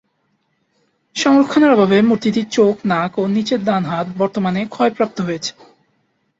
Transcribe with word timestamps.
সংরক্ষণের 1.15 1.73
অভাবে 1.75 1.97
মূর্তিটির 2.01 2.47
চোখ, 2.49 2.73
নাক 2.85 3.11
ও 3.17 3.23
নিচের 3.27 3.61
ডান 3.63 3.83
হাত 3.85 4.07
বর্তমানে 4.17 4.61
ক্ষয়প্রাপ্ত 4.65 5.17
হয়েছে। 5.21 5.51